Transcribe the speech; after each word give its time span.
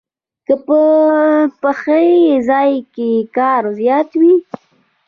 کۀ 0.47 0.55
پۀ 0.65 0.79
پخلي 1.61 2.21
ځائے 2.47 2.77
کښې 2.93 3.09
کار 3.35 3.63
زيات 3.77 4.09
وي 4.19 4.33